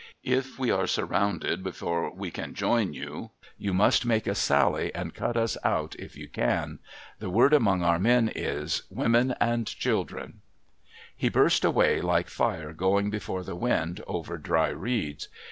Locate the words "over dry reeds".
14.07-15.27